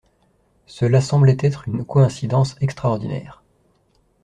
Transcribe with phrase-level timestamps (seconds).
[0.65, 3.43] Cela semblait être une coïncidence extraordinaire.